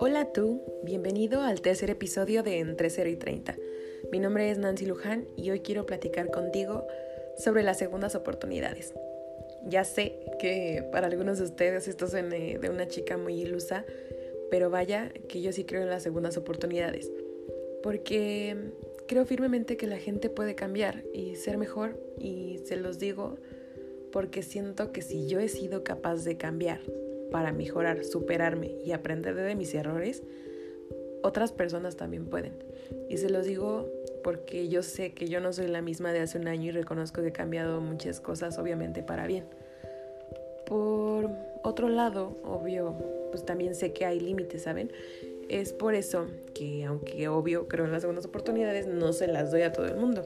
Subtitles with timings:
[0.00, 3.56] Hola tú, bienvenido al tercer episodio de Entre 0 y 30.
[4.12, 6.86] Mi nombre es Nancy Luján y hoy quiero platicar contigo
[7.38, 8.92] sobre las segundas oportunidades.
[9.66, 13.86] Ya sé que para algunos de ustedes esto suena de una chica muy ilusa,
[14.50, 17.10] pero vaya que yo sí creo en las segundas oportunidades,
[17.82, 18.56] porque
[19.06, 23.36] creo firmemente que la gente puede cambiar y ser mejor y se los digo
[24.14, 26.78] porque siento que si yo he sido capaz de cambiar
[27.32, 30.22] para mejorar, superarme y aprender de mis errores,
[31.24, 32.52] otras personas también pueden.
[33.08, 33.88] Y se los digo
[34.22, 37.22] porque yo sé que yo no soy la misma de hace un año y reconozco
[37.22, 39.46] que he cambiado muchas cosas, obviamente para bien.
[40.64, 41.28] Por
[41.64, 42.94] otro lado, obvio,
[43.32, 44.92] pues también sé que hay límites, ¿saben?
[45.48, 49.62] Es por eso que, aunque obvio creo en las segundas oportunidades, no se las doy
[49.62, 50.24] a todo el mundo,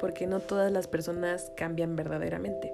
[0.00, 2.72] porque no todas las personas cambian verdaderamente.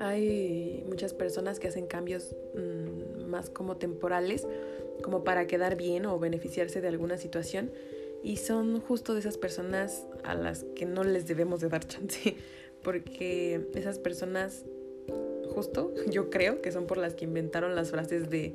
[0.00, 4.46] Hay muchas personas que hacen cambios mmm, más como temporales,
[5.02, 7.70] como para quedar bien o beneficiarse de alguna situación,
[8.22, 12.36] y son justo de esas personas a las que no les debemos de dar chance,
[12.82, 14.64] porque esas personas
[15.56, 18.54] justo yo creo que son por las que inventaron las frases de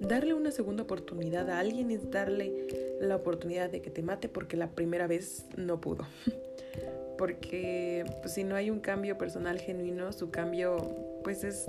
[0.00, 2.66] darle una segunda oportunidad a alguien es darle
[3.00, 6.06] la oportunidad de que te mate porque la primera vez no pudo.
[7.18, 10.76] porque pues, si no hay un cambio personal genuino, su cambio
[11.22, 11.68] pues es,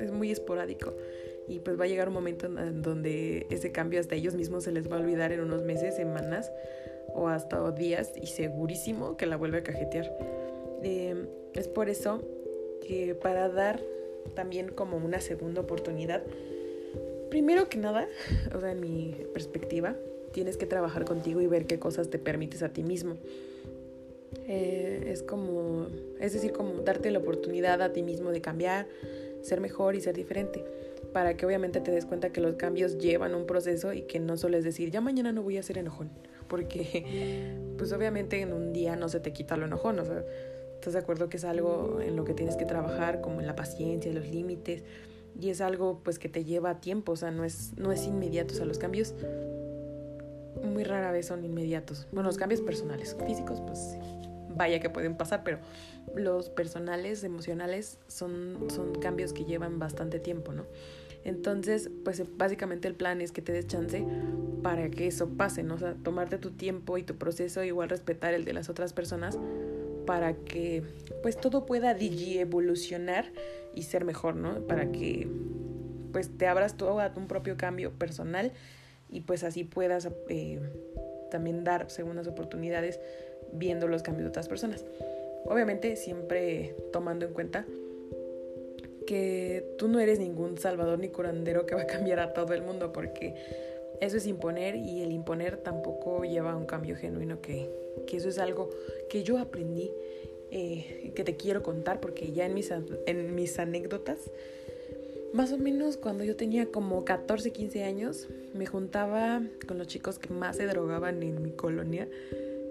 [0.00, 0.94] es muy esporádico.
[1.46, 4.72] Y pues va a llegar un momento en donde ese cambio hasta ellos mismos se
[4.72, 6.50] les va a olvidar en unos meses, semanas
[7.12, 10.10] o hasta días y segurísimo que la vuelve a cajetear.
[10.82, 12.22] Eh, es por eso
[12.86, 13.82] que para dar
[14.34, 16.22] también como una segunda oportunidad,
[17.28, 18.08] primero que nada,
[18.54, 19.96] o sea, en mi perspectiva,
[20.32, 23.16] tienes que trabajar contigo y ver qué cosas te permites a ti mismo.
[24.46, 25.86] Eh, es como,
[26.20, 28.86] es decir, como darte la oportunidad a ti mismo de cambiar,
[29.42, 30.64] ser mejor y ser diferente,
[31.12, 34.36] para que obviamente te des cuenta que los cambios llevan un proceso y que no
[34.36, 36.10] solo es decir, ya mañana no voy a ser enojón,
[36.48, 40.24] porque pues obviamente en un día no se te quita lo enojón, o sea,
[40.74, 43.56] ¿estás de acuerdo que es algo en lo que tienes que trabajar, como en la
[43.56, 44.82] paciencia, los límites?
[45.40, 48.54] Y es algo pues que te lleva tiempo, o sea, no es, no es inmediato,
[48.60, 49.14] o los cambios
[50.62, 52.06] muy rara vez son inmediatos.
[52.12, 53.96] Bueno, los cambios personales, físicos, pues
[54.56, 55.58] vaya que pueden pasar, pero
[56.14, 60.64] los personales, emocionales, son, son cambios que llevan bastante tiempo, ¿no?
[61.24, 64.04] Entonces, pues básicamente el plan es que te des chance
[64.62, 65.74] para que eso pase, ¿no?
[65.74, 69.38] O sea, tomarte tu tiempo y tu proceso, igual respetar el de las otras personas
[70.06, 70.82] para que
[71.22, 73.32] pues todo pueda digi evolucionar
[73.74, 74.66] y ser mejor, ¿no?
[74.66, 75.28] Para que
[76.12, 78.52] pues te abras todo a un propio cambio personal
[79.08, 80.60] y pues así puedas eh,
[81.30, 83.00] también dar segundas oportunidades
[83.54, 84.84] viendo los cambios de otras personas.
[85.46, 87.66] Obviamente siempre tomando en cuenta
[89.06, 92.62] que tú no eres ningún salvador ni curandero que va a cambiar a todo el
[92.62, 93.34] mundo porque
[94.00, 97.70] eso es imponer y el imponer tampoco lleva a un cambio genuino que,
[98.06, 98.70] que eso es algo
[99.10, 99.90] que yo aprendí
[100.50, 104.30] eh, que te quiero contar porque ya en mis, en mis anécdotas
[105.34, 110.20] más o menos cuando yo tenía como 14, 15 años, me juntaba con los chicos
[110.20, 112.08] que más se drogaban en mi colonia,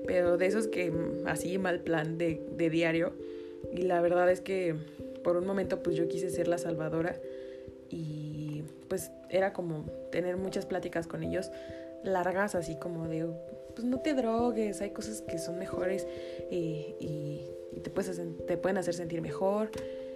[0.06, 0.92] pero de esos que
[1.26, 3.14] así mal plan de, de diario.
[3.72, 4.76] Y la verdad es que
[5.24, 7.20] por un momento pues yo quise ser la salvadora
[7.90, 11.50] y pues era como tener muchas pláticas con ellos
[12.04, 13.26] largas así como de
[13.76, 16.08] pues no te drogues, hay cosas que son mejores
[16.52, 19.72] y, y, te, puedes, te pueden hacer sentir mejor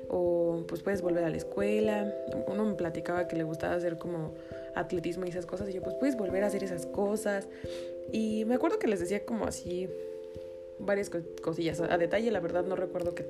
[0.10, 2.14] o pues puedes volver a la escuela.
[2.48, 4.34] Uno me platicaba que le gustaba hacer como
[4.76, 7.48] atletismo y esas cosas y yo pues puedes volver a hacer esas cosas.
[8.12, 9.90] Y me acuerdo que les decía como así
[10.80, 11.82] varias cosillas.
[11.82, 13.26] A detalle, la verdad no recuerdo qué,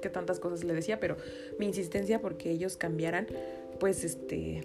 [0.00, 1.16] qué tantas cosas le decía, pero
[1.58, 3.26] mi insistencia porque ellos cambiaran,
[3.78, 4.62] pues este,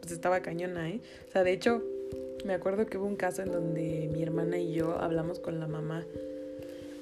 [0.00, 1.00] pues estaba cañona, ¿eh?
[1.28, 1.82] O sea, de hecho,
[2.44, 5.66] me acuerdo que hubo un caso en donde mi hermana y yo hablamos con la
[5.66, 6.04] mamá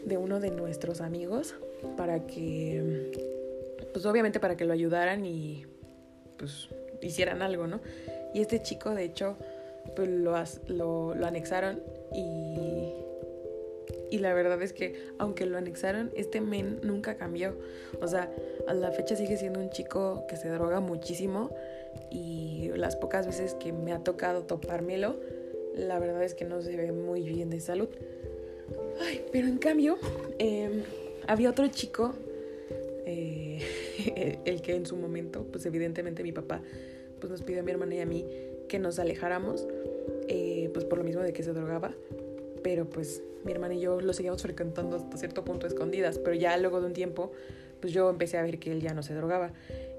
[0.04, 1.54] de uno de nuestros amigos
[1.96, 3.37] para que
[3.98, 5.66] pues obviamente para que lo ayudaran y
[6.36, 6.68] pues
[7.02, 7.80] hicieran algo, ¿no?
[8.32, 9.36] Y este chico, de hecho,
[9.96, 10.36] pues lo,
[10.68, 11.82] lo, anexaron
[12.14, 12.92] y,
[14.12, 17.56] y la verdad es que aunque lo anexaron, este men nunca cambió.
[18.00, 18.30] O sea,
[18.68, 21.50] a la fecha sigue siendo un chico que se droga muchísimo
[22.08, 25.16] y las pocas veces que me ha tocado topármelo,
[25.74, 27.88] la verdad es que no se ve muy bien de salud.
[29.00, 29.98] Ay, pero en cambio,
[30.38, 30.84] eh,
[31.26, 32.14] había otro chico
[34.44, 36.62] el que en su momento, pues evidentemente mi papá,
[37.20, 38.26] pues nos pidió a mi hermana y a mí
[38.68, 39.66] que nos alejáramos,
[40.28, 41.94] eh, pues por lo mismo de que se drogaba,
[42.62, 46.56] pero pues mi hermana y yo lo seguíamos frecuentando hasta cierto punto escondidas, pero ya
[46.58, 47.32] luego de un tiempo,
[47.80, 49.52] pues yo empecé a ver que él ya no se drogaba.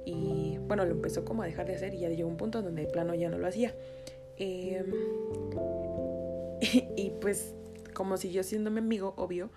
[0.06, 2.84] Y bueno, lo empezó como a dejar de hacer y ya llegó un punto donde
[2.84, 3.76] el plano ya no lo hacía.
[4.38, 4.92] Em,
[6.96, 7.54] y, pues
[7.94, 9.50] como siguió siendo mi amigo, obvio,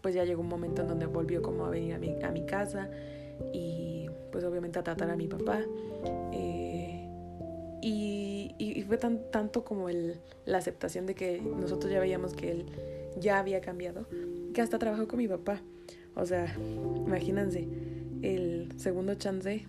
[0.00, 2.44] pues ya llegó un momento en donde volvió como a venir a mi, a mi
[2.46, 2.90] casa
[3.52, 3.83] y
[4.34, 5.60] pues obviamente a tratar a mi papá.
[6.32, 7.08] Eh,
[7.80, 12.50] y, y, fue tan, tanto como el, la aceptación de que nosotros ya veíamos que
[12.50, 12.66] él
[13.16, 14.08] ya había cambiado,
[14.52, 15.62] que hasta trabajó con mi papá.
[16.16, 16.52] O sea,
[17.06, 17.68] imagínense,
[18.22, 19.66] el segundo chance,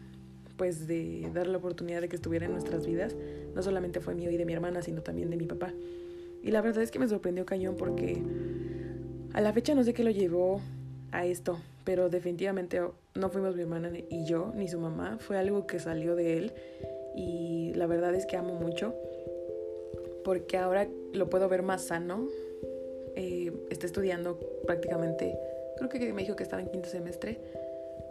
[0.57, 3.15] pues de dar la oportunidad de que estuviera en nuestras vidas,
[3.53, 5.73] no solamente fue mío y de mi hermana, sino también de mi papá.
[6.41, 8.19] Y la verdad es que me sorprendió cañón porque
[9.33, 10.59] a la fecha no sé qué lo llevó
[11.11, 12.81] a esto, pero definitivamente
[13.13, 16.53] no fuimos mi hermana y yo, ni su mamá, fue algo que salió de él
[17.15, 18.93] y la verdad es que amo mucho
[20.25, 22.27] porque ahora lo puedo ver más sano.
[23.15, 25.37] Eh, está estudiando prácticamente
[25.75, 27.39] creo que me dijo que estaba en quinto semestre,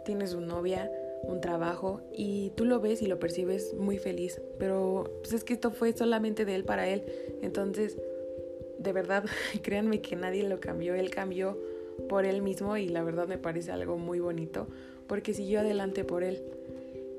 [0.05, 0.91] tiene su novia,
[1.23, 5.53] un trabajo y tú lo ves y lo percibes muy feliz, pero pues es que
[5.53, 7.03] esto fue solamente de él para él,
[7.41, 7.97] entonces
[8.77, 9.25] de verdad
[9.63, 11.57] créanme que nadie lo cambió, él cambió
[12.09, 14.67] por él mismo y la verdad me parece algo muy bonito
[15.07, 16.43] porque siguió adelante por él.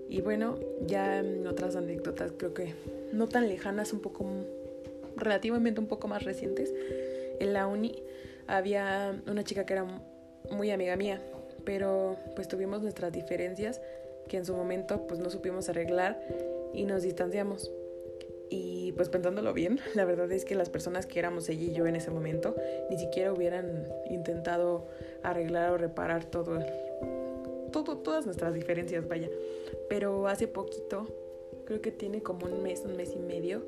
[0.09, 2.75] Y bueno, ya en otras anécdotas creo que
[3.13, 4.27] no tan lejanas, un poco
[5.17, 6.73] relativamente un poco más recientes,
[7.41, 8.03] en la uni
[8.47, 9.87] había una chica que era
[10.51, 11.21] muy amiga mía,
[11.65, 13.81] pero pues tuvimos nuestras diferencias
[14.29, 16.21] que en su momento pues no supimos arreglar
[16.73, 17.71] y nos distanciamos.
[18.51, 21.87] Y pues pensándolo bien, la verdad es que las personas que éramos ella y yo
[21.87, 22.55] en ese momento
[22.91, 24.87] ni siquiera hubieran intentado
[25.23, 26.61] arreglar o reparar todo,
[27.73, 29.29] todo todas nuestras diferencias, vaya.
[29.89, 31.07] Pero hace poquito,
[31.65, 33.63] creo que tiene como un mes, un mes y medio,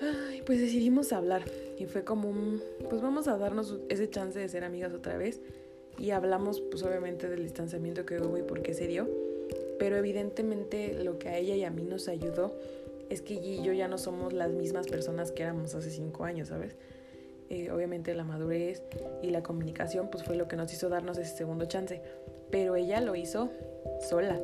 [0.00, 1.42] Ay, pues decidimos hablar.
[1.78, 5.40] Y fue como un, pues vamos a darnos ese chance de ser amigas otra vez.
[5.98, 9.08] Y hablamos pues obviamente del distanciamiento que hubo y por qué se dio,
[9.80, 12.54] pero evidentemente lo que a ella y a mí nos ayudó
[13.10, 16.24] es que ella y yo ya no somos las mismas personas que éramos hace cinco
[16.24, 16.76] años, ¿sabes?
[17.50, 18.82] Eh, obviamente la madurez
[19.22, 22.02] y la comunicación pues fue lo que nos hizo darnos ese segundo chance,
[22.50, 23.50] pero ella lo hizo
[24.06, 24.38] sola,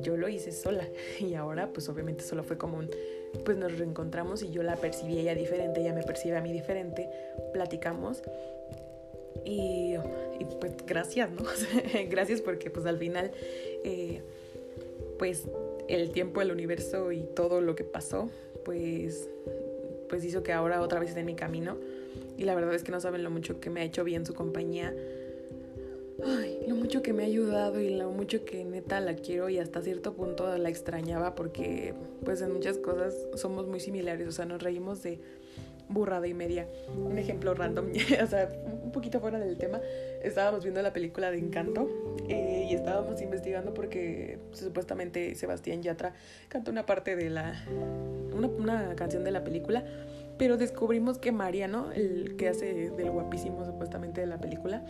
[0.00, 0.84] yo lo hice sola
[1.20, 2.90] y ahora pues obviamente solo fue como un
[3.44, 7.08] pues nos reencontramos y yo la percibí ella diferente, ella me percibe a mí diferente,
[7.52, 8.24] platicamos
[9.44, 9.94] y,
[10.60, 11.44] pues gracias, ¿no?
[12.10, 13.30] gracias porque pues al final
[13.84, 14.22] eh,
[15.18, 15.44] pues
[15.94, 18.30] el tiempo, el universo y todo lo que pasó
[18.64, 19.28] pues
[20.08, 21.76] pues hizo que ahora otra vez esté en mi camino.
[22.36, 24.34] Y la verdad es que no saben lo mucho que me ha hecho bien su
[24.34, 24.94] compañía.
[26.66, 29.80] Lo mucho que me ha ayudado y lo mucho que neta la quiero y hasta
[29.80, 31.94] cierto punto la extrañaba porque
[32.24, 35.18] pues en muchas cosas somos muy similares, o sea, nos reímos de
[35.88, 36.68] burrada y media.
[36.94, 37.86] Un ejemplo random,
[38.22, 38.50] o sea,
[38.82, 39.80] un poquito fuera del tema,
[40.22, 41.88] estábamos viendo la película de Encanto
[42.28, 46.14] eh, y estábamos investigando porque supuestamente Sebastián Yatra
[46.48, 47.64] canta una parte de la,
[48.32, 49.84] una, canción de la película
[50.38, 54.86] pero descubrimos que Mariano, el que hace del guapísimo supuestamente de la película,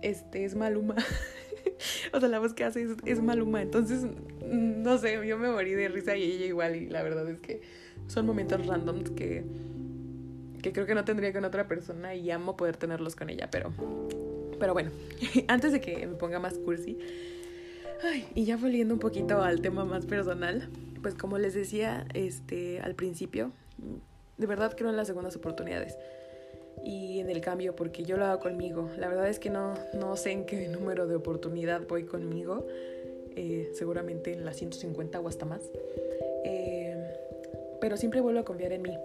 [0.00, 0.94] este es Maluma.
[2.14, 3.60] o sea, la voz que hace es, Maluma.
[3.60, 4.06] Entonces,
[4.46, 6.76] no sé, yo me morí de risa y ella igual.
[6.76, 7.60] Y la verdad es que
[8.06, 9.44] son momentos randoms que,
[10.62, 13.50] que creo que no tendría con otra persona y amo poder tenerlos con ella.
[13.50, 13.74] Pero,
[14.64, 14.92] pero bueno,
[15.48, 16.98] antes de que me ponga más cursi.
[18.02, 20.70] Ay, y ya volviendo un poquito al tema más personal,
[21.02, 23.52] pues como les decía este, al principio,
[24.38, 25.98] de verdad creo en las segundas oportunidades
[26.82, 28.88] y en el cambio porque yo lo hago conmigo.
[28.96, 32.66] La verdad es que no, no sé en qué número de oportunidad voy conmigo,
[33.36, 35.60] eh, seguramente en las 150 o hasta más,
[36.46, 37.18] eh,
[37.82, 38.96] pero siempre vuelvo a confiar en mí,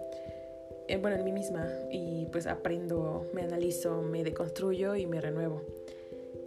[0.98, 5.62] bueno, en mí misma y pues aprendo, me analizo, me deconstruyo y me renuevo.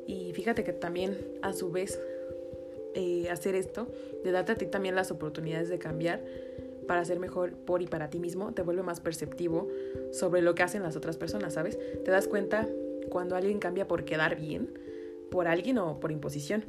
[0.07, 1.99] Y fíjate que también a su vez
[3.29, 3.87] hacer esto,
[4.23, 6.21] de darte a ti también las oportunidades de cambiar,
[6.87, 9.69] para ser mejor por y para ti mismo, te vuelve más perceptivo
[10.11, 11.79] sobre lo que hacen las otras personas, ¿sabes?
[12.03, 12.67] Te das cuenta
[13.09, 14.77] cuando alguien cambia por quedar bien,
[15.31, 16.65] por alguien o por imposición.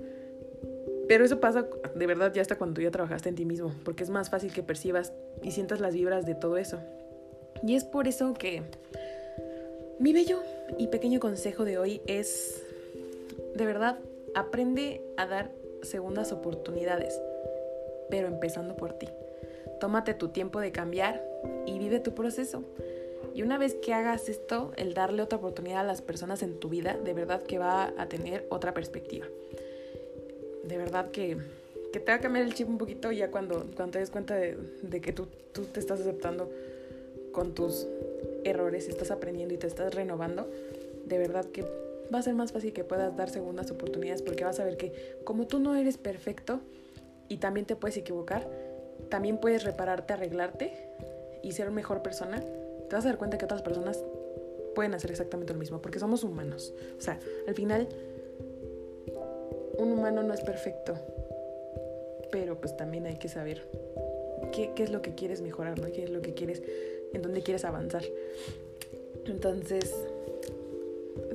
[1.09, 4.05] Pero eso pasa de verdad ya hasta cuando tú ya trabajaste en ti mismo, porque
[4.05, 5.13] es más fácil que percibas
[5.43, 6.79] y sientas las vibras de todo eso.
[7.67, 8.63] Y es por eso que
[9.99, 10.43] mi bello
[10.79, 12.63] y pequeño consejo de hoy es,
[13.55, 13.99] de verdad,
[14.35, 15.51] aprende a dar
[15.83, 17.19] segundas oportunidades,
[18.11, 19.09] pero empezando por ti.
[19.81, 21.25] Tómate tu tiempo de cambiar
[21.65, 22.65] y vive tu proceso.
[23.35, 26.69] Y una vez que hagas esto, el darle otra oportunidad a las personas en tu
[26.69, 29.27] vida, de verdad que va a tener otra perspectiva.
[30.65, 31.39] De verdad que,
[31.95, 34.35] que te va a cambiar el chip un poquito ya cuando, cuando te des cuenta
[34.35, 36.51] de, que tú, tú te estás aceptando
[37.35, 37.87] con tus
[38.45, 40.49] errores, estás aprendiendo y te estás renovando.
[41.05, 41.63] De verdad que
[42.13, 45.19] va a ser más fácil que puedas dar segundas oportunidades porque vas a ver que
[45.25, 46.61] como tú no eres perfecto
[47.29, 48.49] y también te puedes equivocar,
[49.11, 50.73] también puedes repararte, arreglarte
[51.43, 54.03] y ser mejor persona, te vas a dar cuenta que otras personas
[54.75, 56.73] pueden hacer exactamente lo mismo porque somos humanos.
[56.97, 57.89] O sea, al final
[59.79, 60.95] un humano no es perfecto,
[62.31, 63.63] pero pues también hay que saber
[64.53, 65.91] qué, qué es lo que quieres mejorar, ¿no?
[65.91, 66.63] ¿Qué es lo que quieres,
[67.15, 68.03] en dónde quieres avanzar?
[69.27, 69.95] Entonces,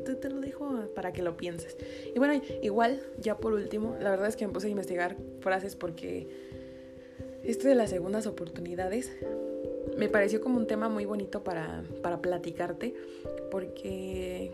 [0.04, 1.78] te, lo dejo para que lo pienses.
[2.14, 5.76] Y bueno, igual, ya por último, la verdad es que me puse a investigar frases
[5.76, 6.28] porque
[7.44, 9.12] esto de las segundas oportunidades
[9.98, 12.94] me pareció como un tema muy bonito para, para platicarte
[13.50, 14.52] porque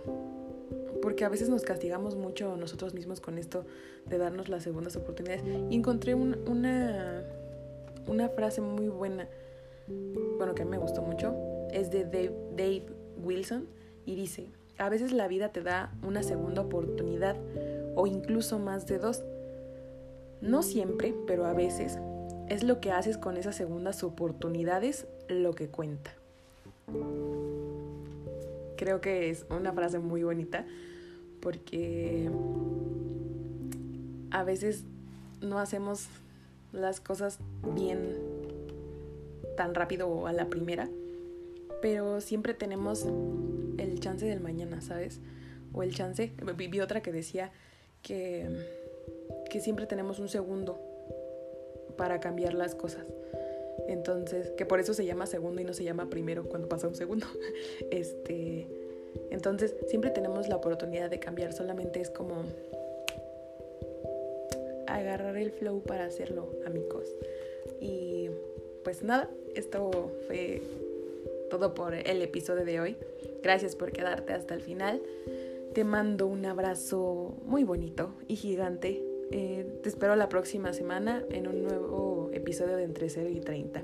[1.02, 3.64] porque a veces nos castigamos mucho nosotros mismos con esto
[4.08, 5.44] de darnos las segundas oportunidades.
[5.70, 7.24] Y encontré una,
[8.08, 9.28] una frase muy buena,
[10.38, 11.36] bueno, que a mí me gustó mucho,
[11.72, 12.86] es de Dave
[13.24, 13.68] Wilson
[14.06, 17.38] y dice, a veces la vida te da una segunda oportunidad
[17.96, 19.24] o incluso más de dos.
[20.42, 21.98] No siempre, pero a veces
[22.50, 26.14] es lo que haces con esas segundas oportunidades lo que cuenta.
[28.76, 30.66] Creo que es una frase muy bonita
[31.42, 32.30] porque
[34.32, 34.84] a veces
[35.42, 36.08] no hacemos
[36.74, 37.40] las cosas
[37.74, 38.35] bien
[39.56, 40.90] tan rápido a la primera
[41.86, 43.06] pero siempre tenemos
[43.78, 45.20] el chance del mañana, ¿sabes?
[45.72, 47.52] O el chance, vi otra que decía
[48.02, 48.48] que,
[49.52, 50.80] que siempre tenemos un segundo
[51.96, 53.06] para cambiar las cosas.
[53.88, 56.96] Entonces, que por eso se llama segundo y no se llama primero cuando pasa un
[56.96, 57.28] segundo.
[57.92, 58.68] Este,
[59.30, 62.46] entonces, siempre tenemos la oportunidad de cambiar, solamente es como
[64.88, 67.08] agarrar el flow para hacerlo, amigos.
[67.80, 68.32] Y
[68.86, 70.62] pues nada, esto fue
[71.50, 72.98] todo por el episodio de hoy.
[73.44, 75.02] Gracias por quedarte hasta el final.
[75.74, 79.04] Te mando un abrazo muy bonito y gigante.
[79.32, 83.84] Eh, te espero la próxima semana en un nuevo episodio de Entre 0 y 30.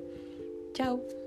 [0.74, 1.21] Chao.